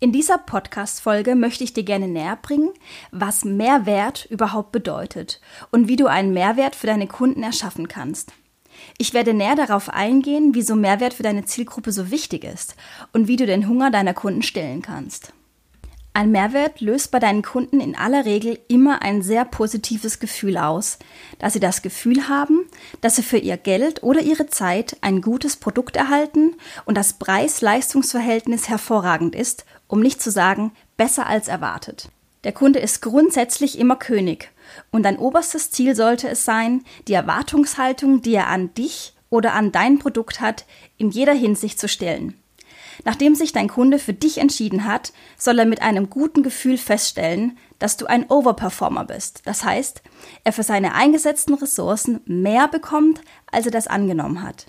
In 0.00 0.12
dieser 0.12 0.38
Podcast-Folge 0.38 1.34
möchte 1.34 1.64
ich 1.64 1.72
dir 1.72 1.82
gerne 1.82 2.06
näher 2.06 2.38
bringen, 2.40 2.70
was 3.10 3.44
Mehrwert 3.44 4.26
überhaupt 4.30 4.70
bedeutet 4.70 5.40
und 5.72 5.88
wie 5.88 5.96
du 5.96 6.06
einen 6.06 6.32
Mehrwert 6.32 6.76
für 6.76 6.86
deine 6.86 7.08
Kunden 7.08 7.42
erschaffen 7.42 7.88
kannst. 7.88 8.32
Ich 8.96 9.12
werde 9.12 9.34
näher 9.34 9.56
darauf 9.56 9.88
eingehen, 9.88 10.50
wieso 10.54 10.76
Mehrwert 10.76 11.14
für 11.14 11.24
deine 11.24 11.46
Zielgruppe 11.46 11.90
so 11.90 12.12
wichtig 12.12 12.44
ist 12.44 12.76
und 13.12 13.26
wie 13.26 13.34
du 13.34 13.44
den 13.44 13.66
Hunger 13.66 13.90
deiner 13.90 14.14
Kunden 14.14 14.42
stillen 14.42 14.82
kannst. 14.82 15.32
Ein 16.18 16.32
Mehrwert 16.32 16.80
löst 16.80 17.12
bei 17.12 17.20
deinen 17.20 17.42
Kunden 17.42 17.78
in 17.78 17.94
aller 17.94 18.24
Regel 18.24 18.58
immer 18.66 19.02
ein 19.02 19.22
sehr 19.22 19.44
positives 19.44 20.18
Gefühl 20.18 20.56
aus, 20.56 20.98
da 21.38 21.48
sie 21.48 21.60
das 21.60 21.80
Gefühl 21.80 22.28
haben, 22.28 22.66
dass 23.00 23.14
sie 23.14 23.22
für 23.22 23.36
ihr 23.38 23.56
Geld 23.56 24.02
oder 24.02 24.20
ihre 24.20 24.48
Zeit 24.48 24.96
ein 25.00 25.20
gutes 25.20 25.54
Produkt 25.54 25.94
erhalten 25.94 26.56
und 26.86 26.96
das 26.96 27.12
Preis-Leistungs-Verhältnis 27.20 28.68
hervorragend 28.68 29.36
ist 29.36 29.64
um 29.86 30.00
nicht 30.00 30.20
zu 30.20 30.32
sagen 30.32 30.72
besser 30.96 31.28
als 31.28 31.46
erwartet. 31.46 32.08
Der 32.42 32.50
Kunde 32.50 32.80
ist 32.80 33.00
grundsätzlich 33.00 33.78
immer 33.78 33.94
König 33.94 34.50
und 34.90 35.04
dein 35.04 35.18
oberstes 35.18 35.70
Ziel 35.70 35.94
sollte 35.94 36.28
es 36.28 36.44
sein, 36.44 36.82
die 37.06 37.14
Erwartungshaltung, 37.14 38.22
die 38.22 38.34
er 38.34 38.48
an 38.48 38.74
dich 38.74 39.14
oder 39.30 39.54
an 39.54 39.70
dein 39.70 40.00
Produkt 40.00 40.40
hat, 40.40 40.66
in 40.96 41.10
jeder 41.10 41.32
Hinsicht 41.32 41.78
zu 41.78 41.86
stellen. 41.86 42.34
Nachdem 43.04 43.34
sich 43.34 43.52
dein 43.52 43.68
Kunde 43.68 43.98
für 43.98 44.12
dich 44.12 44.38
entschieden 44.38 44.84
hat, 44.84 45.12
soll 45.36 45.58
er 45.58 45.66
mit 45.66 45.82
einem 45.82 46.10
guten 46.10 46.42
Gefühl 46.42 46.78
feststellen, 46.78 47.58
dass 47.78 47.96
du 47.96 48.06
ein 48.06 48.28
Overperformer 48.28 49.04
bist. 49.04 49.42
Das 49.44 49.64
heißt, 49.64 50.02
er 50.44 50.52
für 50.52 50.62
seine 50.62 50.94
eingesetzten 50.94 51.54
Ressourcen 51.54 52.20
mehr 52.26 52.68
bekommt, 52.68 53.20
als 53.50 53.66
er 53.66 53.72
das 53.72 53.86
angenommen 53.86 54.42
hat. 54.42 54.66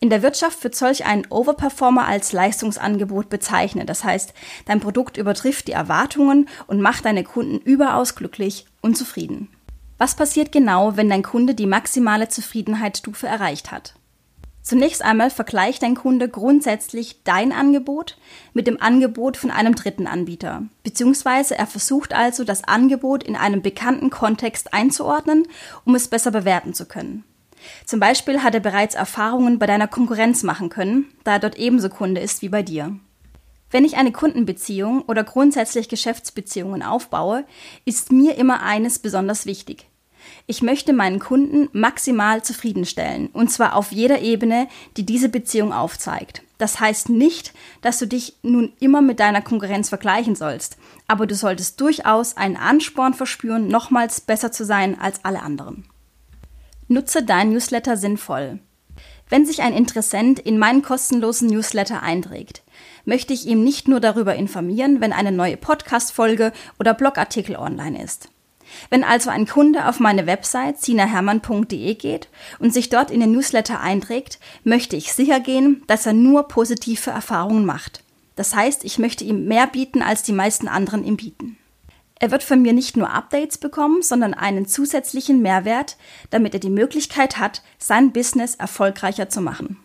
In 0.00 0.10
der 0.10 0.22
Wirtschaft 0.22 0.62
wird 0.64 0.74
solch 0.74 1.04
ein 1.04 1.26
Overperformer 1.30 2.06
als 2.06 2.32
Leistungsangebot 2.32 3.28
bezeichnet. 3.28 3.88
Das 3.88 4.04
heißt, 4.04 4.32
dein 4.66 4.80
Produkt 4.80 5.16
übertrifft 5.16 5.68
die 5.68 5.72
Erwartungen 5.72 6.48
und 6.66 6.80
macht 6.80 7.04
deine 7.04 7.24
Kunden 7.24 7.58
überaus 7.58 8.14
glücklich 8.14 8.66
und 8.80 8.96
zufrieden. 8.96 9.48
Was 9.98 10.16
passiert 10.16 10.52
genau, 10.52 10.96
wenn 10.96 11.08
dein 11.08 11.22
Kunde 11.22 11.54
die 11.54 11.66
maximale 11.66 12.28
Zufriedenheitsstufe 12.28 13.26
erreicht 13.26 13.70
hat? 13.70 13.94
Zunächst 14.64 15.02
einmal 15.02 15.28
vergleicht 15.28 15.82
dein 15.82 15.94
Kunde 15.94 16.26
grundsätzlich 16.26 17.22
dein 17.22 17.52
Angebot 17.52 18.16
mit 18.54 18.66
dem 18.66 18.80
Angebot 18.80 19.36
von 19.36 19.50
einem 19.50 19.74
dritten 19.74 20.06
Anbieter, 20.06 20.62
beziehungsweise 20.82 21.54
er 21.54 21.66
versucht 21.66 22.14
also, 22.14 22.44
das 22.44 22.64
Angebot 22.64 23.22
in 23.22 23.36
einem 23.36 23.60
bekannten 23.60 24.08
Kontext 24.08 24.72
einzuordnen, 24.72 25.46
um 25.84 25.94
es 25.94 26.08
besser 26.08 26.30
bewerten 26.30 26.72
zu 26.72 26.86
können. 26.86 27.24
Zum 27.84 28.00
Beispiel 28.00 28.42
hat 28.42 28.54
er 28.54 28.60
bereits 28.60 28.94
Erfahrungen 28.94 29.58
bei 29.58 29.66
deiner 29.66 29.86
Konkurrenz 29.86 30.42
machen 30.42 30.70
können, 30.70 31.12
da 31.24 31.32
er 31.32 31.40
dort 31.40 31.58
ebenso 31.58 31.90
Kunde 31.90 32.22
ist 32.22 32.40
wie 32.40 32.48
bei 32.48 32.62
dir. 32.62 32.96
Wenn 33.70 33.84
ich 33.84 33.98
eine 33.98 34.12
Kundenbeziehung 34.12 35.02
oder 35.02 35.24
grundsätzlich 35.24 35.90
Geschäftsbeziehungen 35.90 36.82
aufbaue, 36.82 37.44
ist 37.84 38.12
mir 38.12 38.36
immer 38.36 38.62
eines 38.62 38.98
besonders 38.98 39.44
wichtig. 39.44 39.90
Ich 40.46 40.62
möchte 40.62 40.92
meinen 40.92 41.18
Kunden 41.18 41.68
maximal 41.72 42.42
zufriedenstellen, 42.42 43.28
und 43.28 43.50
zwar 43.50 43.76
auf 43.76 43.92
jeder 43.92 44.20
Ebene, 44.20 44.68
die 44.96 45.06
diese 45.06 45.28
Beziehung 45.28 45.72
aufzeigt. 45.72 46.42
Das 46.58 46.80
heißt 46.80 47.08
nicht, 47.08 47.52
dass 47.82 47.98
du 47.98 48.06
dich 48.06 48.36
nun 48.42 48.72
immer 48.80 49.02
mit 49.02 49.20
deiner 49.20 49.42
Konkurrenz 49.42 49.88
vergleichen 49.88 50.36
sollst, 50.36 50.76
aber 51.08 51.26
du 51.26 51.34
solltest 51.34 51.80
durchaus 51.80 52.36
einen 52.36 52.56
Ansporn 52.56 53.14
verspüren, 53.14 53.68
nochmals 53.68 54.20
besser 54.20 54.52
zu 54.52 54.64
sein 54.64 54.98
als 55.00 55.24
alle 55.24 55.42
anderen. 55.42 55.84
Nutze 56.88 57.22
dein 57.22 57.50
Newsletter 57.50 57.96
sinnvoll. 57.96 58.60
Wenn 59.28 59.46
sich 59.46 59.62
ein 59.62 59.72
Interessent 59.72 60.38
in 60.38 60.58
meinen 60.58 60.82
kostenlosen 60.82 61.48
Newsletter 61.48 62.02
einträgt, 62.02 62.62
möchte 63.04 63.32
ich 63.32 63.46
ihm 63.46 63.64
nicht 63.64 63.88
nur 63.88 64.00
darüber 64.00 64.34
informieren, 64.34 65.00
wenn 65.00 65.12
eine 65.12 65.32
neue 65.32 65.56
Podcast-Folge 65.56 66.52
oder 66.78 66.94
Blogartikel 66.94 67.56
online 67.56 68.02
ist. 68.02 68.28
Wenn 68.90 69.04
also 69.04 69.30
ein 69.30 69.46
Kunde 69.46 69.88
auf 69.88 70.00
meine 70.00 70.26
Website 70.26 70.80
sinahermann.de 70.80 71.94
geht 71.94 72.28
und 72.58 72.72
sich 72.72 72.88
dort 72.88 73.10
in 73.10 73.20
den 73.20 73.32
Newsletter 73.32 73.80
einträgt, 73.80 74.38
möchte 74.62 74.96
ich 74.96 75.12
sicher 75.12 75.40
gehen, 75.40 75.82
dass 75.86 76.06
er 76.06 76.12
nur 76.12 76.48
positive 76.48 77.10
Erfahrungen 77.10 77.64
macht. 77.64 78.02
Das 78.36 78.54
heißt, 78.54 78.84
ich 78.84 78.98
möchte 78.98 79.24
ihm 79.24 79.46
mehr 79.46 79.66
bieten, 79.66 80.02
als 80.02 80.22
die 80.22 80.32
meisten 80.32 80.68
anderen 80.68 81.04
ihm 81.04 81.16
bieten. 81.16 81.56
Er 82.20 82.30
wird 82.30 82.42
von 82.42 82.62
mir 82.62 82.72
nicht 82.72 82.96
nur 82.96 83.10
Updates 83.10 83.58
bekommen, 83.58 84.02
sondern 84.02 84.34
einen 84.34 84.66
zusätzlichen 84.66 85.42
Mehrwert, 85.42 85.96
damit 86.30 86.54
er 86.54 86.60
die 86.60 86.70
Möglichkeit 86.70 87.38
hat, 87.38 87.62
sein 87.78 88.12
Business 88.12 88.54
erfolgreicher 88.54 89.28
zu 89.28 89.40
machen. 89.40 89.78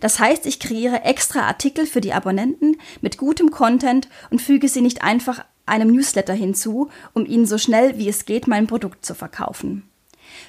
Das 0.00 0.18
heißt, 0.18 0.46
ich 0.46 0.60
kreiere 0.60 1.04
extra 1.04 1.40
Artikel 1.40 1.86
für 1.86 2.00
die 2.00 2.12
Abonnenten 2.12 2.76
mit 3.00 3.18
gutem 3.18 3.50
Content 3.50 4.08
und 4.30 4.42
füge 4.42 4.68
sie 4.68 4.80
nicht 4.80 5.02
einfach 5.02 5.44
einem 5.66 5.90
Newsletter 5.90 6.34
hinzu, 6.34 6.90
um 7.12 7.26
ihnen 7.26 7.46
so 7.46 7.58
schnell 7.58 7.98
wie 7.98 8.08
es 8.08 8.24
geht 8.24 8.46
mein 8.46 8.66
Produkt 8.66 9.04
zu 9.04 9.14
verkaufen. 9.14 9.88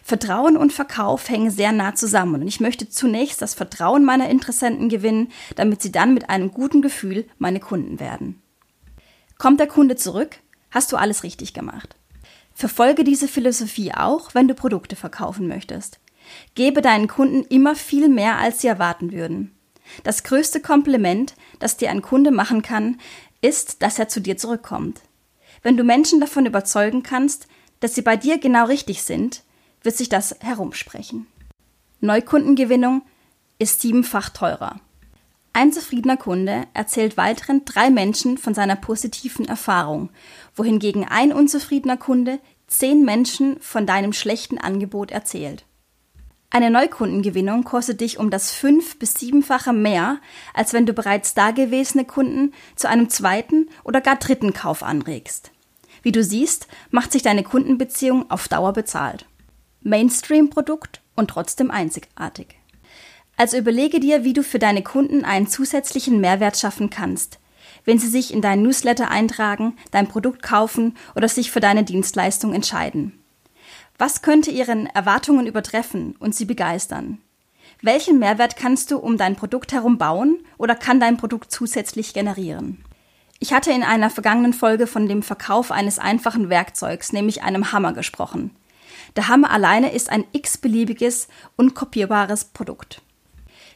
Vertrauen 0.03 0.57
und 0.57 0.73
Verkauf 0.73 1.29
hängen 1.29 1.51
sehr 1.51 1.71
nah 1.71 1.95
zusammen 1.95 2.41
und 2.41 2.47
ich 2.47 2.59
möchte 2.59 2.89
zunächst 2.89 3.41
das 3.41 3.53
Vertrauen 3.53 4.03
meiner 4.03 4.29
Interessenten 4.29 4.89
gewinnen, 4.89 5.31
damit 5.55 5.81
sie 5.81 5.91
dann 5.91 6.13
mit 6.13 6.29
einem 6.29 6.51
guten 6.51 6.81
Gefühl 6.81 7.25
meine 7.37 7.59
Kunden 7.59 7.99
werden. 7.99 8.41
Kommt 9.37 9.59
der 9.59 9.67
Kunde 9.67 9.95
zurück, 9.95 10.37
hast 10.71 10.91
du 10.91 10.97
alles 10.97 11.23
richtig 11.23 11.53
gemacht. 11.53 11.95
Verfolge 12.53 13.03
diese 13.03 13.27
Philosophie 13.27 13.93
auch, 13.93 14.33
wenn 14.33 14.47
du 14.47 14.55
Produkte 14.55 14.95
verkaufen 14.95 15.47
möchtest. 15.47 15.99
Gebe 16.55 16.81
deinen 16.81 17.07
Kunden 17.07 17.43
immer 17.43 17.75
viel 17.75 18.07
mehr, 18.07 18.37
als 18.37 18.61
sie 18.61 18.67
erwarten 18.67 19.11
würden. 19.11 19.51
Das 20.03 20.23
größte 20.23 20.61
Kompliment, 20.61 21.35
das 21.59 21.77
dir 21.77 21.91
ein 21.91 22.01
Kunde 22.01 22.31
machen 22.31 22.61
kann, 22.61 22.97
ist, 23.45 23.81
dass 23.81 23.99
er 23.99 24.09
zu 24.09 24.19
dir 24.19 24.37
zurückkommt. 24.37 25.01
Wenn 25.61 25.77
du 25.77 25.83
Menschen 25.83 26.19
davon 26.19 26.45
überzeugen 26.45 27.03
kannst, 27.03 27.47
dass 27.79 27.95
sie 27.95 28.01
bei 28.01 28.17
dir 28.17 28.37
genau 28.39 28.65
richtig 28.65 29.03
sind, 29.03 29.43
wird 29.81 29.95
sich 29.95 30.09
das 30.09 30.35
herumsprechen. 30.39 31.27
Neukundengewinnung 32.01 33.03
ist 33.59 33.81
siebenfach 33.81 34.29
teurer. 34.29 34.79
Ein 35.53 35.71
zufriedener 35.71 36.17
Kunde 36.17 36.67
erzählt 36.73 37.15
weiteren 37.15 37.63
drei 37.63 37.89
Menschen 37.89 38.37
von 38.37 38.53
seiner 38.53 38.75
positiven 38.75 39.45
Erfahrung, 39.45 40.09
wohingegen 40.53 41.07
ein 41.07 41.31
unzufriedener 41.31 41.97
Kunde 41.97 42.39
zehn 42.67 43.05
Menschen 43.05 43.59
von 43.61 43.85
deinem 43.85 44.11
schlechten 44.11 44.57
Angebot 44.57 45.11
erzählt. 45.11 45.63
Eine 46.49 46.69
Neukundengewinnung 46.69 47.63
kostet 47.63 48.01
dich 48.01 48.17
um 48.17 48.29
das 48.29 48.51
fünf- 48.51 48.97
bis 48.97 49.15
siebenfache 49.15 49.73
mehr, 49.73 50.19
als 50.53 50.73
wenn 50.73 50.85
du 50.85 50.93
bereits 50.93 51.33
dagewesene 51.33 52.05
Kunden 52.05 52.53
zu 52.75 52.87
einem 52.87 53.09
zweiten 53.09 53.69
oder 53.83 53.99
gar 53.99 54.15
dritten 54.15 54.53
Kauf 54.53 54.83
anregst. 54.83 55.51
Wie 56.01 56.11
du 56.11 56.23
siehst, 56.23 56.67
macht 56.91 57.11
sich 57.11 57.23
deine 57.23 57.43
Kundenbeziehung 57.43 58.29
auf 58.29 58.47
Dauer 58.47 58.73
bezahlt. 58.73 59.25
Mainstream-Produkt 59.81 61.01
und 61.15 61.29
trotzdem 61.29 61.71
einzigartig. 61.71 62.55
Also 63.37 63.57
überlege 63.57 63.99
dir, 63.99 64.23
wie 64.23 64.33
du 64.33 64.43
für 64.43 64.59
deine 64.59 64.81
Kunden 64.81 65.25
einen 65.25 65.47
zusätzlichen 65.47 66.21
Mehrwert 66.21 66.57
schaffen 66.57 66.89
kannst, 66.89 67.39
wenn 67.83 67.99
sie 67.99 68.07
sich 68.07 68.33
in 68.33 68.41
deinen 68.41 68.63
Newsletter 68.63 69.11
eintragen, 69.11 69.75
dein 69.91 70.07
Produkt 70.07 70.41
kaufen 70.41 70.95
oder 71.15 71.27
sich 71.27 71.51
für 71.51 71.59
deine 71.59 71.83
Dienstleistung 71.83 72.53
entscheiden. 72.53 73.24
Was 73.97 74.21
könnte 74.21 74.51
ihren 74.51 74.87
Erwartungen 74.87 75.47
übertreffen 75.47 76.15
und 76.19 76.35
sie 76.35 76.45
begeistern? 76.45 77.19
Welchen 77.81 78.19
Mehrwert 78.19 78.57
kannst 78.57 78.91
du 78.91 78.97
um 78.97 79.17
dein 79.17 79.35
Produkt 79.35 79.71
herum 79.71 79.97
bauen 79.97 80.39
oder 80.57 80.75
kann 80.75 80.99
dein 80.99 81.17
Produkt 81.17 81.51
zusätzlich 81.51 82.13
generieren? 82.13 82.83
Ich 83.39 83.53
hatte 83.53 83.71
in 83.71 83.83
einer 83.83 84.09
vergangenen 84.09 84.53
Folge 84.53 84.87
von 84.87 85.07
dem 85.07 85.23
Verkauf 85.23 85.71
eines 85.71 85.99
einfachen 85.99 86.49
Werkzeugs, 86.49 87.13
nämlich 87.13 87.43
einem 87.43 87.71
Hammer, 87.71 87.93
gesprochen. 87.93 88.51
Der 89.15 89.27
Hammer 89.27 89.51
alleine 89.51 89.93
ist 89.93 90.09
ein 90.09 90.25
x-beliebiges, 90.31 91.27
unkopierbares 91.55 92.45
Produkt. 92.45 93.01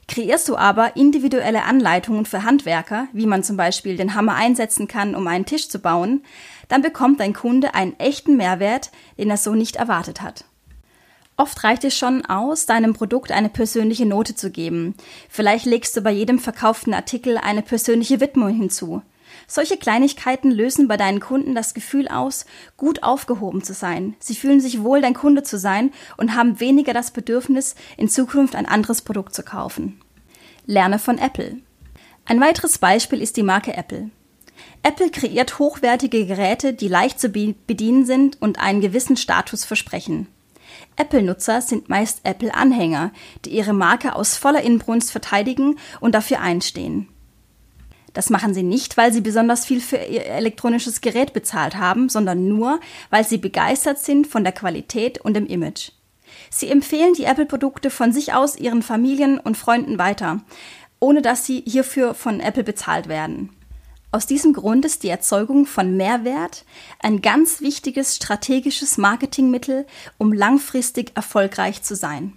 Kreierst 0.09 0.49
du 0.49 0.57
aber 0.57 0.95
individuelle 0.95 1.65
Anleitungen 1.65 2.25
für 2.25 2.43
Handwerker, 2.43 3.07
wie 3.13 3.27
man 3.27 3.43
zum 3.43 3.57
Beispiel 3.57 3.95
den 3.95 4.15
Hammer 4.15 4.33
einsetzen 4.33 4.87
kann, 4.87 5.13
um 5.13 5.27
einen 5.27 5.45
Tisch 5.45 5.69
zu 5.69 5.77
bauen, 5.77 6.23
dann 6.67 6.81
bekommt 6.81 7.19
dein 7.19 7.33
Kunde 7.33 7.75
einen 7.75 7.97
echten 7.99 8.35
Mehrwert, 8.35 8.89
den 9.19 9.29
er 9.29 9.37
so 9.37 9.53
nicht 9.53 9.75
erwartet 9.75 10.21
hat. 10.21 10.45
Oft 11.37 11.63
reicht 11.63 11.83
es 11.83 11.95
schon 11.95 12.25
aus, 12.25 12.65
deinem 12.65 12.95
Produkt 12.95 13.31
eine 13.31 13.49
persönliche 13.49 14.07
Note 14.07 14.33
zu 14.33 14.49
geben. 14.49 14.95
Vielleicht 15.29 15.65
legst 15.65 15.95
du 15.95 16.01
bei 16.01 16.11
jedem 16.11 16.39
verkauften 16.39 16.95
Artikel 16.95 17.37
eine 17.37 17.61
persönliche 17.61 18.19
Widmung 18.19 18.49
hinzu. 18.49 19.03
Solche 19.51 19.77
Kleinigkeiten 19.77 20.51
lösen 20.51 20.87
bei 20.87 20.95
deinen 20.95 21.19
Kunden 21.19 21.55
das 21.55 21.73
Gefühl 21.73 22.07
aus, 22.07 22.45
gut 22.77 23.01
aufgehoben 23.01 23.63
zu 23.63 23.73
sein. 23.73 24.15
Sie 24.19 24.35
fühlen 24.35 24.61
sich 24.61 24.83
wohl, 24.83 25.01
dein 25.01 25.15
Kunde 25.15 25.41
zu 25.41 25.57
sein 25.57 25.91
und 26.17 26.35
haben 26.35 26.59
weniger 26.59 26.93
das 26.93 27.09
Bedürfnis, 27.09 27.73
in 27.97 28.09
Zukunft 28.09 28.55
ein 28.55 28.67
anderes 28.67 29.01
Produkt 29.01 29.33
zu 29.33 29.41
kaufen. 29.41 29.99
Lerne 30.67 30.99
von 30.99 31.17
Apple. 31.17 31.57
Ein 32.25 32.39
weiteres 32.39 32.77
Beispiel 32.77 33.23
ist 33.23 33.37
die 33.37 33.43
Marke 33.43 33.75
Apple. 33.75 34.11
Apple 34.83 35.09
kreiert 35.09 35.57
hochwertige 35.57 36.27
Geräte, 36.27 36.73
die 36.73 36.87
leicht 36.87 37.19
zu 37.19 37.29
bedienen 37.29 38.05
sind 38.05 38.39
und 38.39 38.59
einen 38.59 38.81
gewissen 38.81 39.17
Status 39.17 39.65
versprechen. 39.65 40.27
Apple-Nutzer 40.95 41.61
sind 41.61 41.89
meist 41.89 42.19
Apple-Anhänger, 42.23 43.11
die 43.45 43.49
ihre 43.49 43.73
Marke 43.73 44.15
aus 44.15 44.37
voller 44.37 44.61
Inbrunst 44.61 45.11
verteidigen 45.11 45.79
und 45.99 46.13
dafür 46.13 46.39
einstehen. 46.39 47.07
Das 48.13 48.29
machen 48.29 48.53
sie 48.53 48.63
nicht, 48.63 48.97
weil 48.97 49.13
sie 49.13 49.21
besonders 49.21 49.65
viel 49.65 49.81
für 49.81 49.97
ihr 49.97 50.25
elektronisches 50.25 51.01
Gerät 51.01 51.33
bezahlt 51.33 51.75
haben, 51.75 52.09
sondern 52.09 52.47
nur, 52.47 52.79
weil 53.09 53.25
sie 53.25 53.37
begeistert 53.37 53.99
sind 53.99 54.27
von 54.27 54.43
der 54.43 54.53
Qualität 54.53 55.19
und 55.19 55.35
dem 55.35 55.45
Image. 55.45 55.91
Sie 56.49 56.69
empfehlen 56.69 57.13
die 57.13 57.25
Apple-Produkte 57.25 57.89
von 57.89 58.11
sich 58.11 58.33
aus 58.33 58.57
ihren 58.57 58.81
Familien 58.81 59.39
und 59.39 59.57
Freunden 59.57 59.99
weiter, 59.99 60.41
ohne 60.99 61.21
dass 61.21 61.45
sie 61.45 61.63
hierfür 61.65 62.13
von 62.13 62.39
Apple 62.39 62.63
bezahlt 62.63 63.07
werden. 63.07 63.49
Aus 64.11 64.25
diesem 64.25 64.53
Grund 64.53 64.85
ist 64.85 65.03
die 65.03 65.09
Erzeugung 65.09 65.67
von 65.67 65.95
Mehrwert 65.95 66.65
ein 66.99 67.21
ganz 67.21 67.61
wichtiges 67.61 68.15
strategisches 68.15 68.97
Marketingmittel, 68.97 69.85
um 70.17 70.33
langfristig 70.33 71.11
erfolgreich 71.15 71.83
zu 71.83 71.95
sein. 71.95 72.33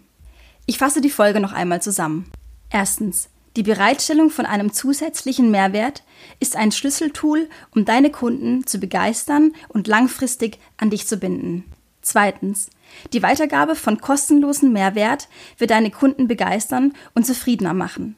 Ich 0.67 0.77
fasse 0.77 1.01
die 1.01 1.11
Folge 1.11 1.41
noch 1.41 1.53
einmal 1.53 1.81
zusammen. 1.81 2.31
Erstens. 2.69 3.29
Die 3.57 3.63
Bereitstellung 3.63 4.31
von 4.31 4.47
einem 4.47 4.73
zusätzlichen 4.73 5.51
Mehrwert 5.51 6.03
ist 6.41 6.57
ein 6.57 6.73
Schlüsseltool, 6.73 7.51
um 7.75 7.85
deine 7.85 8.11
Kunden 8.11 8.67
zu 8.67 8.79
begeistern 8.79 9.53
und 9.69 9.87
langfristig 9.87 10.59
an 10.79 10.89
dich 10.89 11.07
zu 11.07 11.19
binden. 11.19 11.65
Zweitens. 12.01 12.71
Die 13.13 13.23
Weitergabe 13.23 13.77
von 13.77 14.01
kostenlosen 14.01 14.73
Mehrwert 14.73 15.29
wird 15.59 15.71
deine 15.71 15.91
Kunden 15.91 16.29
begeistern 16.29 16.95
und 17.15 17.27
zufriedener 17.27 17.75
machen. 17.75 18.17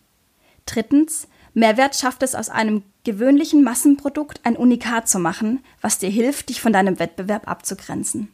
Drittens. 0.67 1.29
Mehrwert 1.53 1.95
schafft 1.95 2.23
es 2.25 2.35
aus 2.35 2.49
einem 2.49 2.83
gewöhnlichen 3.05 3.63
Massenprodukt 3.63 4.41
ein 4.43 4.57
Unikat 4.57 5.09
zu 5.09 5.21
machen, 5.21 5.63
was 5.81 5.99
dir 5.99 6.11
hilft, 6.11 6.49
dich 6.49 6.61
von 6.61 6.73
deinem 6.73 6.99
Wettbewerb 6.99 7.47
abzugrenzen. 7.49 8.34